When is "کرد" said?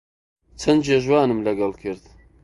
1.81-2.03